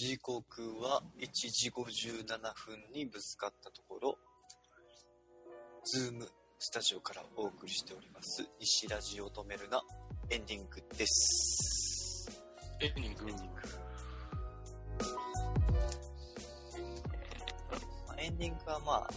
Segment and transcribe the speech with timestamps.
[0.00, 4.16] 時刻は1時57分にぶつかったところ、
[5.84, 6.26] ズーム
[6.58, 9.82] スタジオからお送りしております、西ラジオ止めるな、
[10.30, 12.30] エンディングです。
[12.80, 13.24] エンディング。
[18.06, 19.10] まあエンディングはまあ、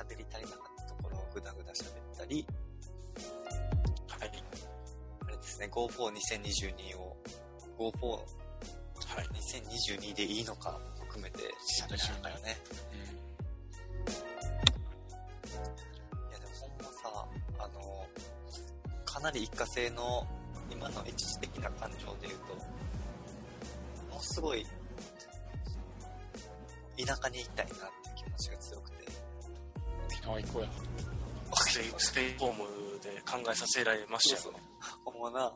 [0.00, 2.46] 喋り足りなかったところをぐだぐだ喋ったり、
[4.06, 4.44] はい。
[5.26, 7.16] あれですね、GoFo2022 を、
[7.76, 8.47] GoFo
[9.14, 9.26] はい。
[9.26, 11.38] 2022でいいのかも含めて
[11.82, 12.56] 喋りながらね。
[16.30, 17.26] いやでもほんまさ、
[17.58, 18.06] あの、
[19.04, 20.26] かなり一過性の
[20.70, 22.54] 今の一時的な感情で言うと、
[24.10, 24.66] ものすごい
[26.96, 29.04] 田舎に行きたいなっていう気持ちが強くて、
[30.10, 30.68] 沖縄行こうや。
[31.54, 34.60] ステイ、ステイホームで考えさせられましたよね。
[35.04, 35.46] ほんまな、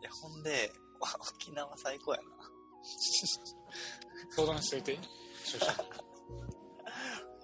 [0.00, 2.53] いやほんで、沖縄最高やな。
[4.30, 4.92] 相談しといて。
[4.92, 4.96] い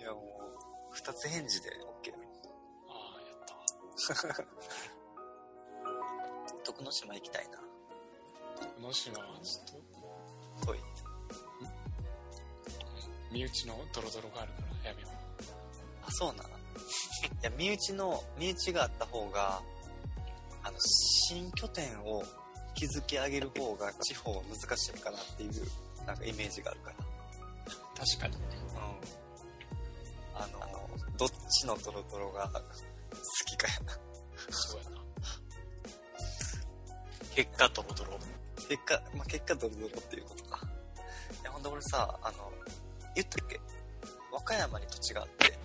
[0.03, 2.13] やもう、二つ返事で OK
[2.89, 4.45] あ、やった。
[6.65, 7.59] 徳之島行きたいな。
[7.59, 7.65] こ
[8.81, 9.83] の島はちょっ
[10.63, 10.79] と、遠い。
[13.33, 15.13] 身内のドロドロがあるからやめよう。
[16.07, 16.45] あ、そうな。
[16.45, 16.47] い
[17.43, 19.63] や、身内の、身内があった方が、
[20.63, 22.23] あの、新拠点を
[22.89, 25.51] 築き上げる方が地方は難しいかなっていう、
[26.07, 26.97] なんかイメージがあるから。
[27.95, 28.37] 確かに。
[28.37, 28.43] うん。
[30.35, 32.61] あの、どっちのドロドロが好
[33.47, 33.93] きかやな。
[34.51, 34.97] そうやな。
[37.35, 38.19] 結果ドロドロ。
[38.69, 40.61] 結果、まあ、結果ドロドロっていうことか。
[41.43, 42.51] いや、ほんで俺さ、あの、
[43.15, 43.61] 言ったっけ？
[44.33, 45.59] 和歌山に土地があって、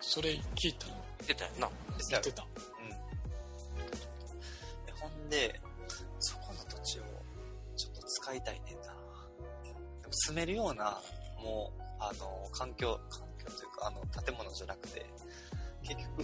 [0.00, 0.94] それ聞いたの？
[1.20, 1.70] 言ってたよな。
[2.10, 2.42] 言ってた。
[2.42, 2.46] う
[2.84, 2.88] ん。
[4.86, 5.60] でほんで、
[8.28, 8.92] ちょっと使いたいねんな。
[10.02, 11.00] でも住めるような、
[11.42, 15.06] もう、あの、環境、環境というか、あの、建物じゃなくて、
[15.82, 16.22] 結局、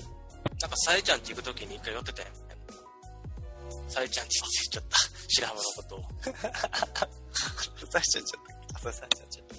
[0.61, 2.34] なんか、さえちゃんち行くときに一回寄ってたよね。
[3.89, 4.97] さえちゃんちって言っちゃった。
[5.29, 6.05] 白浜のことを。
[7.91, 8.43] さえちゃんちゃっ
[8.83, 8.93] た。
[8.93, 9.55] さえちゃんちゃった。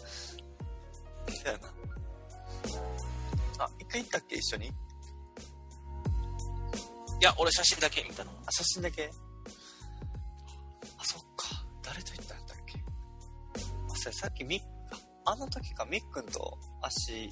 [1.34, 1.74] そうやな。
[3.66, 4.68] あ、一回行ったっけ一緒に？
[4.68, 4.72] い
[7.22, 8.32] や、俺写真だけ見たの。
[8.46, 9.10] あ、写真だけ？
[14.10, 14.62] あ、それさっきみ
[15.26, 17.30] あ、あの時か、みっくんと足、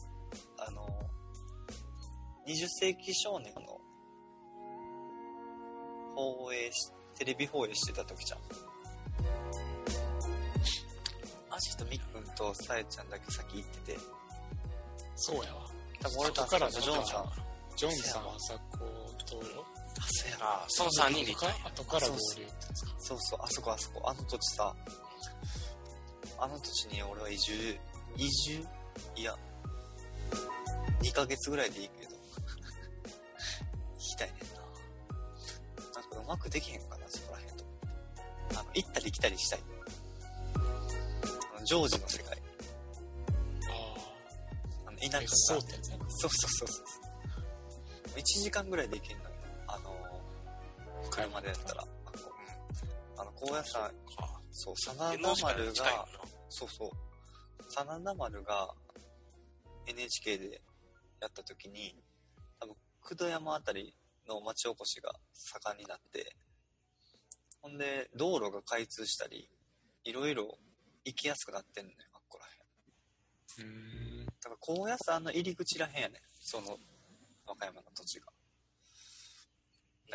[0.66, 0.88] あの、
[2.48, 3.62] 20世紀少年の
[6.16, 8.40] 放映し、テレビ放映してた時じゃん。
[11.50, 14.00] アシとみっくんとさえちゃんだけ先行ってて、
[15.16, 15.68] そうやわ。
[16.02, 17.22] 多分俺と後からジョンさん。
[17.22, 17.34] あ、
[17.78, 18.80] ジョンさん、あさこ
[19.26, 19.38] と、そ
[20.28, 20.46] うやな。
[20.46, 21.68] ああ、その3人で行った。
[21.70, 22.92] 後から合流ってやつか。
[22.98, 24.76] そうそう、あそこあそこ、あの土地さ、
[26.44, 27.54] あの土地に俺は移住、
[28.18, 28.68] 移住？
[29.16, 29.34] いや、
[31.02, 32.12] 2ヶ月ぐらいでいいけど、
[33.96, 36.02] 行きたいねんな。
[36.02, 37.64] なんかうまくできへんかな、そこらへんと。
[38.60, 39.64] あの、行ったり来たりしたい。
[41.56, 42.38] あのジョージの世界。
[44.86, 46.06] あの、田舎ああ、別荘ってやつやな。
[46.10, 46.86] そうそうそうそう。
[48.20, 49.30] 1時間ぐらいで行けんのよ。
[49.68, 50.22] あの、
[51.10, 51.88] 車でやったら。
[53.16, 53.86] あの、高野山、
[54.18, 55.18] あそう、真あ。
[55.18, 56.08] 田丸が、
[56.56, 56.90] そうそう、
[57.68, 58.76] 真田丸が
[59.88, 60.62] NHK で
[61.20, 61.96] やった時に、
[62.60, 63.96] 多分、九度山あたり
[64.30, 66.36] の町おこしが盛んになって、
[67.60, 69.50] ほんで、道路が開通したり、
[70.04, 70.60] いろいろ
[71.04, 73.68] 行きやすくなってんのよ、あっこらへん。
[73.68, 74.26] うーん。
[74.28, 76.78] だから高野山の入り口らへんやねんその
[77.48, 78.28] 和歌山の土地が。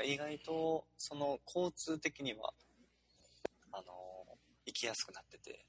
[0.05, 2.53] 意外とその交通的には
[3.73, 3.85] あの
[4.65, 5.67] 行きやすくなってて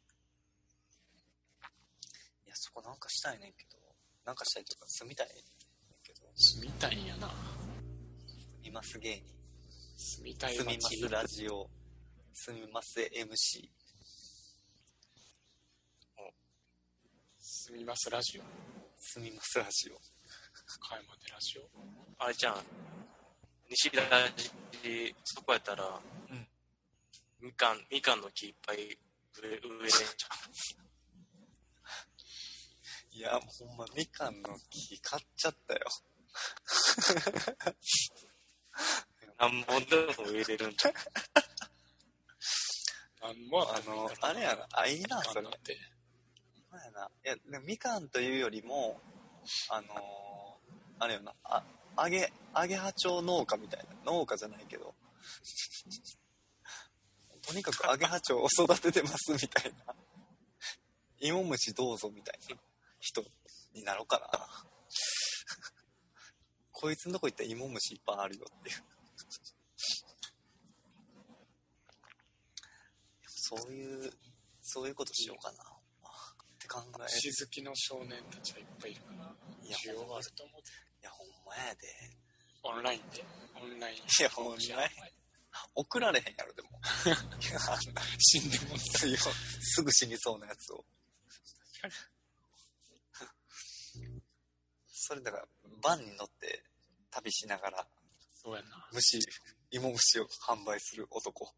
[2.59, 3.77] そこなんかしたいねんけど。
[4.25, 5.35] なんかしたいというか住みたいねん
[6.03, 6.27] けど。
[6.35, 7.31] 住みたいんやな。
[8.61, 9.23] います芸人
[9.95, 11.69] 住みたい住みま街すラジオ。
[12.33, 13.69] 住みます MC
[17.41, 18.43] 住みますラジオ。
[18.97, 19.95] 住みますラジオ。
[19.95, 21.69] 岡山でラジオ。
[22.17, 22.55] あれじゃん。
[23.69, 26.47] 西田寺、そこやったら、うん。
[27.39, 29.95] みかん、みかんの木いっぱい植え、植えれんじ
[33.19, 35.81] いやもうほんまみかんの木買っちゃったよ。
[39.37, 40.93] 何本でも植えれるんじゃん。
[43.21, 45.57] なんもあのあれやなあいいなそれなんや
[46.91, 47.11] な。
[47.25, 49.01] いや、でもみかんというよりも、
[49.69, 49.99] あのー
[50.99, 51.61] あれよな、あ、
[51.97, 54.13] 揚げ、揚げ葉町農家みたいな。
[54.13, 54.95] 農家じゃないけど。
[57.45, 59.93] とにかく揚げ葉町を育ててますみたいな。
[61.19, 62.68] 芋虫どうぞみたいな
[62.99, 63.23] 人
[63.73, 64.29] になろうかな。
[66.71, 68.75] こいつのとこ行ったら芋虫いっぱいあるよっていう。
[73.25, 74.13] そういう、
[74.61, 75.63] そういうことしようかな。
[75.63, 75.65] っ
[76.59, 80.69] て考え星好きの少年たちはいっぱいいるから、いや需要があると思うで。
[81.01, 81.87] いや、ほんまやで。
[82.61, 83.25] オンラインで。
[83.55, 83.97] オンライン。
[83.97, 84.59] いやほんまや
[85.75, 86.69] 送られへんやろ、でも。
[88.19, 89.17] 死んでも強い
[89.61, 90.85] すぐ死にそうなやつを。
[95.01, 95.47] それだから、
[95.81, 96.61] バンに乗って
[97.09, 97.87] 旅しながら、
[98.33, 98.89] そうやな。
[98.91, 99.17] 虫、
[99.71, 101.55] 芋虫を販売する男。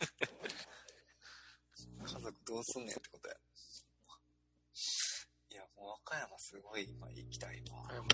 [2.04, 3.34] 家族どうすんねんってことや。
[5.48, 7.88] いや、もう和歌山すごい今行きたいわ。
[7.88, 8.08] あれも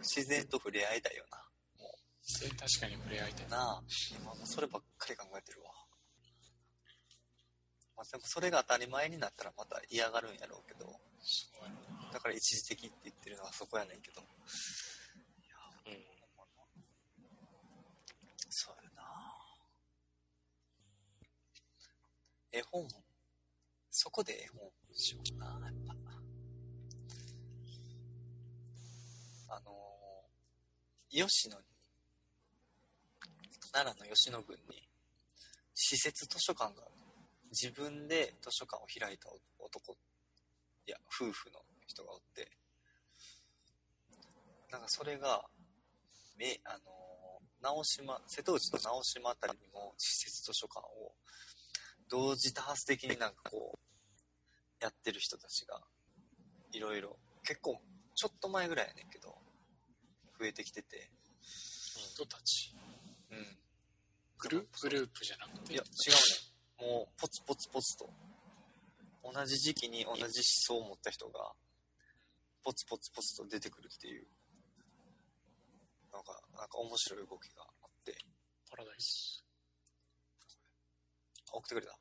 [0.00, 1.46] 自然と触れ合いたいよな。
[2.22, 3.48] それ確かに触れ合いたい。
[3.48, 5.70] なあ、今もそればっかり考えてるわ。
[8.02, 10.98] まあでもそれが当たり前になったらまた嫌がるんやろうけど。
[12.12, 14.20] だから一時的って言ってるのはそこやねんけど。
[18.48, 19.04] そうやな
[22.50, 22.88] 絵本、
[23.90, 25.94] そこで絵本しようかな、やっぱ。
[29.54, 31.64] あのー、吉野に、
[33.70, 34.88] 奈良の吉野郡に、
[35.74, 37.01] 施設図書館があるの
[37.52, 39.28] 自分で図書館を開いた
[39.58, 39.92] 男、
[40.86, 42.50] いや、夫婦の人がおって、
[44.70, 45.44] なんかそれが、
[46.36, 46.82] め、あのー
[47.62, 51.12] 直島、瀬戸内の直島あたりにも施設図書館を
[52.10, 55.80] 同時多発的になんかこう、やってる人たちが、
[56.72, 57.80] いろいろ、結構、
[58.16, 59.38] ちょっと前ぐらいやねんけど、
[60.40, 61.08] 増えてきてて、
[61.44, 62.74] 人たち？
[63.30, 63.58] うん。
[64.38, 65.74] グルグループじゃなくて？
[65.74, 66.51] いや、違うね。
[66.82, 68.10] もう、ポツポツポツと、
[69.22, 71.52] 同じ時期に同じ思想を持った人が、
[72.64, 74.26] ポツポツポツと出てくるっていう、
[76.12, 78.18] なんか、なんか面白い動きがあって、
[78.68, 79.44] パラダイス。
[81.52, 81.96] あ送ってくれた？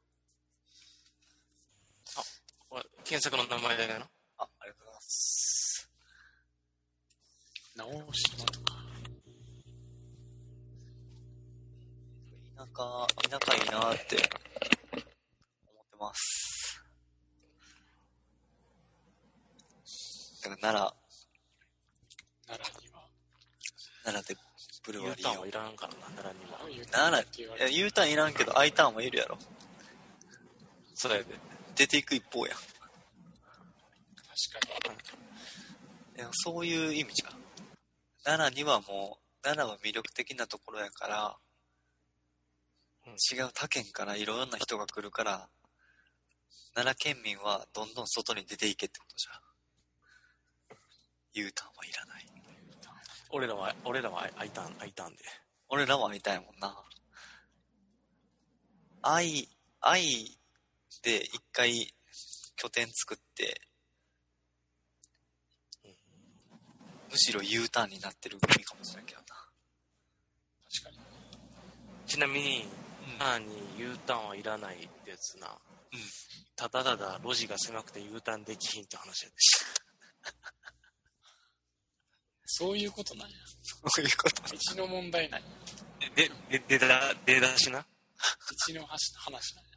[2.70, 4.10] これ検索の名前だけどな。
[4.38, 5.90] あ、ありがとうございます。
[7.76, 8.82] 直島とか。
[12.58, 14.18] 田舎、田舎いいなって
[16.02, 16.84] ます。
[20.44, 20.94] だから奈良、
[22.48, 23.08] 奈良には。
[24.04, 24.42] 奈良で
[24.84, 25.52] ブル U ワリーをターンはい。
[25.52, 26.60] らんからな、奈良には。
[26.66, 29.38] あ U 奈良、いや U ターンいらんけど I ターンはいるやろ。
[30.96, 31.26] そうやで。
[31.76, 32.58] 出ていく一方やん。
[32.58, 32.68] 確
[34.68, 34.94] か
[36.18, 37.34] いやそういう意味じゃん。
[38.24, 41.38] 奈良にはもう、奈良は魅力的なところやから、
[43.06, 45.50] うん違う他県からいろんな人が来るから、
[46.74, 49.42] 奈良県民はどんどん外に出ていけってことじゃん。
[51.34, 52.26] U ターンはいらない。
[53.30, 55.24] 俺らは、俺らは開いたん、開いたんで。
[55.70, 56.76] 俺らは会いたいもんな。
[59.02, 59.48] 愛、
[59.80, 60.38] 愛
[61.02, 61.94] で一回
[62.56, 63.62] 拠点作って、
[67.10, 69.26] むしろ U ターンになってる国かもしれんけどな。
[70.70, 70.98] 確かに。
[72.06, 72.82] ちなみに、うん
[73.22, 75.48] ターンに U ターンはいらないってやつな。
[75.94, 76.00] うん
[76.56, 79.36] ただただ路地が狭くて U ターンできひんって話やで。
[82.46, 83.36] そういうことなんや。
[83.64, 84.44] そういうこと。
[84.76, 85.48] 道の問題なんや。
[86.16, 87.80] で、で、で、出だ、出だしな？
[87.80, 87.86] 道
[88.76, 89.72] の話話なんや。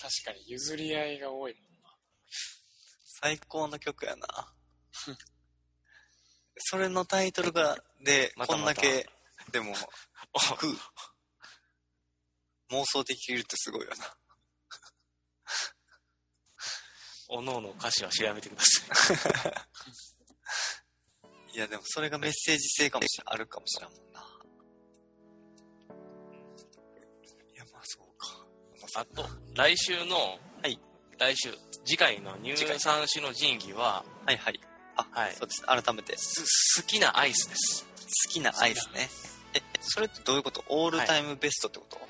[0.00, 1.96] 確かに譲り合いが多いもんな。
[3.20, 4.26] 最高の曲やな。
[6.58, 9.08] それのタイトルが、で、またこんだけ、
[9.52, 9.86] でも、ふ
[12.74, 13.96] 妄想できるってすごいよな。
[17.28, 19.64] おのおの歌詞は調べてくださ
[21.52, 21.54] い。
[21.56, 24.20] いや、でもそれがメッセージ性かもしれん、あるかもしれんもんな。
[27.52, 28.46] いや、まあそうか。
[28.94, 30.16] まあと、来週の、
[30.62, 30.78] はい。
[31.18, 34.60] 来週、次回の入産種の神器は、はいはい。
[34.96, 35.62] あ、はいそうです。
[35.62, 37.84] 改めて、す好きなアイスです。
[38.26, 39.08] 好きなアイスね。
[39.54, 40.64] え、それってどういうこと？
[40.68, 42.00] オールタイムベストってこと、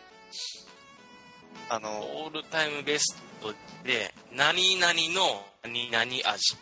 [1.68, 3.52] あの、オールタイムベスト
[3.84, 6.56] で、何々の何々味。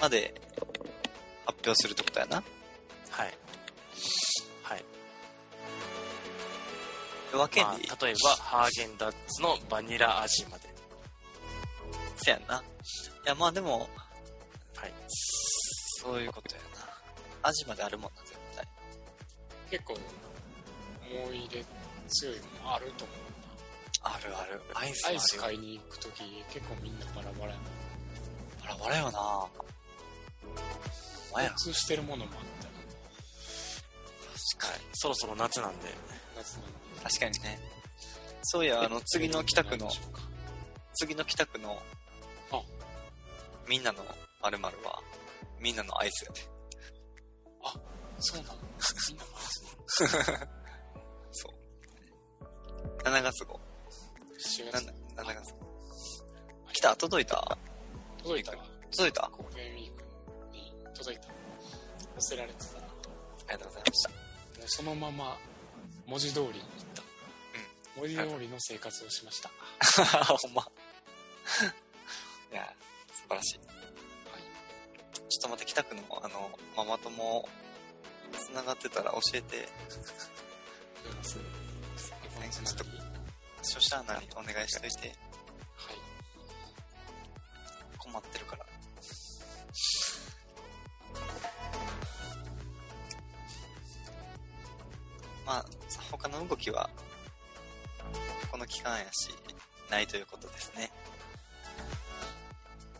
[0.00, 0.34] まで
[1.46, 2.36] 発表するってことやな。
[2.36, 3.38] はい。
[4.62, 4.84] はい。
[7.32, 10.68] 分けんまあ例えば、ハーゲンダッツのバニラ味まで。
[12.16, 12.62] せやんな。
[13.24, 13.88] いや、まあでも、
[14.74, 14.92] はい。
[15.08, 17.48] そういうことやな。
[17.48, 18.68] 味まであるもんな、絶対。
[19.70, 21.64] 結構、思い出
[22.08, 23.27] 強いものあると思う
[24.14, 24.62] あるある。
[24.74, 25.08] アイスな。
[25.10, 26.22] アイス買いに行くとき
[26.52, 27.64] 結構みんなバラバラやな。
[28.62, 29.50] バラバラよなお
[31.34, 32.72] 前や共通してるものもあったよ。
[34.72, 34.80] はい。
[34.94, 35.88] そろそろ夏なんで、
[36.36, 36.68] 夏なんで。
[37.04, 37.60] 確かにね。
[38.42, 39.90] そういや、あの、次の北区の
[40.94, 41.78] 次の北区の
[42.50, 42.62] あ、
[43.68, 44.04] みんなの
[44.42, 45.02] 〇〇は、
[45.60, 46.40] みんなのアイスやで。
[48.20, 48.58] そうなの？
[49.08, 50.48] みんなマジで
[51.32, 51.52] そう。
[53.04, 53.60] 7月号。
[54.38, 55.58] 7な月7月号。
[56.72, 57.58] 来た届いた？
[58.22, 58.58] 届いたわ。
[58.92, 59.24] 届いた？
[59.24, 60.04] あゴールデンウィーク
[60.52, 61.26] に届いた。
[61.26, 61.32] 寄
[62.20, 62.80] せられてたな。
[62.80, 62.86] も
[63.48, 64.10] りがとうございました。
[64.10, 64.12] う
[64.66, 65.36] そのまま
[66.06, 66.60] 文字通りに行っ
[66.94, 67.02] た。
[67.98, 69.50] 文字通りの生活をしました。
[70.24, 70.62] ほんま。
[72.52, 72.72] いや、
[73.12, 73.60] 素晴らしい。
[75.28, 77.48] ちょっと待って、北区の、あの、ママ友、
[78.32, 79.68] 繋がってたら教えて、
[81.22, 83.07] すねつちょっとながり
[83.62, 85.16] 書者なにお願いしといて、はい。
[87.98, 88.66] 困ってるから。
[95.44, 95.64] まあ、
[96.10, 96.90] 他の動きは、
[98.50, 99.30] この期間やし、
[99.90, 100.90] ないということですね。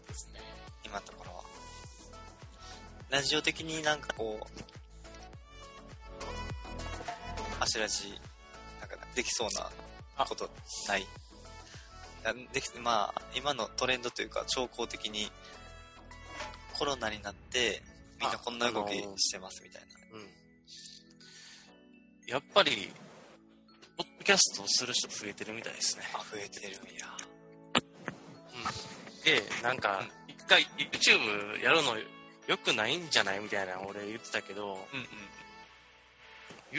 [0.09, 0.41] ですね。
[0.85, 1.45] 今のところは。
[3.11, 4.47] ラジオ的になんかこう、
[7.61, 8.11] 足ラジ、
[8.81, 9.71] なんかできそうな
[10.25, 10.51] こと
[10.89, 11.07] ない。
[12.53, 15.31] できまあ、今のトレンドというか、兆候的に、
[16.75, 17.83] コロナになって、
[18.21, 19.89] みんなこんな動きしてますみたいな。
[20.19, 20.29] うん。
[22.27, 22.93] やっぱり、
[23.97, 26.05] ポッドキャストをする人増えてるみたいですね。
[26.15, 27.07] あ、増えてるんや。
[29.25, 31.97] で、なんか、一回 YouTube やるの
[32.47, 35.03] 良くないんじゃないみたいな俺言ってたけど、うんう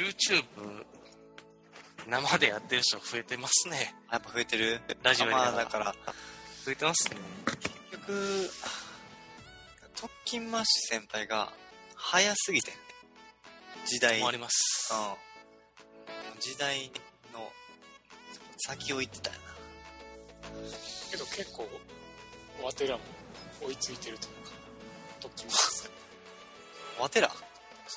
[0.02, 0.06] ん。
[0.06, 0.44] YouTube
[2.08, 3.96] 生でやってる人増えてますね。
[4.12, 4.82] やっぱ増えてる？
[5.04, 5.96] ラジオやりながらまあだから、
[6.66, 7.18] 増えてますね。
[7.46, 8.52] 結局、
[9.96, 11.52] 特勤マッシュ先輩が
[11.96, 12.80] 早すぎてんね。
[13.86, 14.20] 時代。
[14.20, 14.94] もあります。
[14.94, 14.96] う
[16.38, 16.40] ん。
[16.40, 16.92] 時代
[17.34, 17.52] の
[18.58, 19.50] 先を行ってたよな。
[21.12, 21.70] けど結構、
[22.64, 23.04] わてらも
[23.62, 24.52] 追いついてるというか、
[25.20, 25.92] ときます。
[27.00, 27.34] わてらわ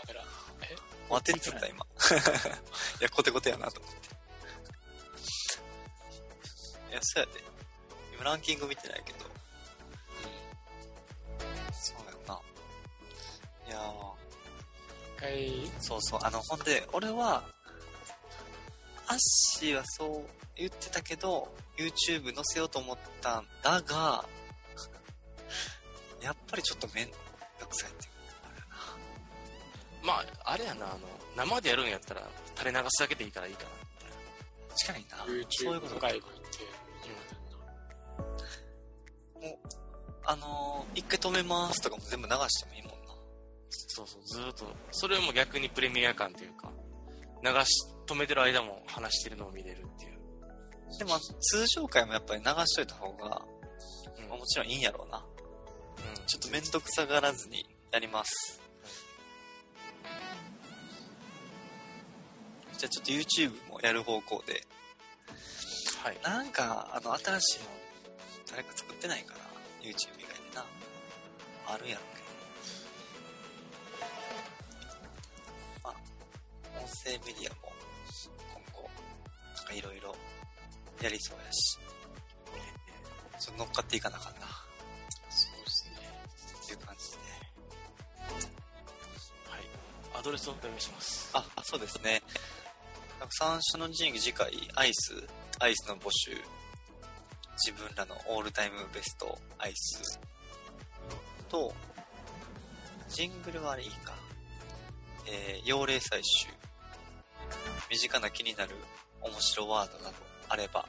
[0.06, 0.22] てら。
[0.62, 0.76] え
[1.08, 1.84] わてっつった今。
[3.00, 4.08] いや、コテコテやなと思って。
[6.90, 7.44] いや、そうやで。
[8.14, 9.24] 今ランキング見てないけど。
[11.72, 12.40] そうやんな。
[13.68, 14.12] いやー。
[15.16, 17.42] 一回、そうそう、あの、ほんで、俺は、
[19.06, 24.28] アッシーはそう言ってたけど、YouTube 載せようと思ったんだが、
[26.20, 28.11] やっぱりちょっとめんどくさいっていう。
[30.02, 30.98] まあ、あれやな、あの、
[31.36, 34.74] 生でやるんやったら垂れ流すだけでいいからいいかな、みたいな。
[34.76, 35.48] 確かにな。
[35.50, 36.26] そういうことかうてんな。
[39.48, 39.68] もう、
[40.24, 42.96] あのー、一回止めますとかも全部流してもいいもんな。
[43.70, 44.66] そうそう、ずーっと。
[44.90, 46.70] それも逆にプレミア感っていうか、
[47.42, 50.12] 流し、止めてる間も話してるのを見れるっていう。
[50.98, 53.42] でも、通常回もやっぱり流しといた方が、
[54.18, 55.18] うんまあもちろんいいんやろうな。
[55.18, 55.20] う
[56.22, 58.61] んちょっとめんどくさがらずにやります。
[62.82, 64.66] じゃあちょっと YouTube もやる方向で。
[66.02, 66.18] はい。
[66.24, 67.66] なんか、あの、新しいの、
[68.50, 69.38] 誰か作ってないかな
[69.80, 70.66] ?YouTube 以外でな。
[71.68, 72.22] あるやろうけ
[74.00, 74.10] ど。
[75.84, 75.94] まあ、
[76.80, 77.70] 音声メディアも、
[78.52, 78.90] 今後、
[79.54, 80.16] なんかいろいろ
[81.00, 81.78] やりそうやし。
[83.38, 84.46] ちょっと乗っかっていかなあかんな。
[85.30, 85.92] そうですね。
[86.64, 87.16] っていう感じで。
[89.48, 90.18] はい。
[90.18, 91.30] アドレスをお願いします。
[91.32, 92.24] あ、あそうですね。
[93.22, 95.14] なんか三種の神器次回、アイス、
[95.60, 96.32] アイスの募集。
[97.64, 100.18] 自分らのオールタイムベストアイス。
[101.48, 101.72] と、
[103.08, 104.16] ジングルはあれいいか。
[105.28, 106.48] えー、幼霊採集。
[107.88, 108.74] 身近な気になる
[109.20, 110.16] 面白ワードなど
[110.48, 110.84] あれば、